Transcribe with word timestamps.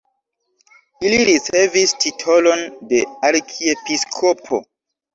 Ili 1.09 1.19
ricevis 1.29 1.95
titolon 2.05 2.67
de 2.91 3.05
arkiepiskopo. 3.33 4.65